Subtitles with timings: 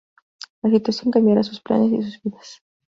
[0.63, 2.63] La situación cambiará sus planes y sus vidas.